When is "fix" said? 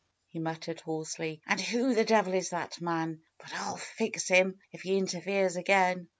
3.77-4.27